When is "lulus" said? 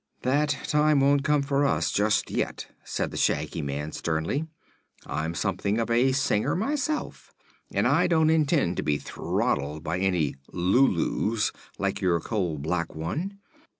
10.51-11.51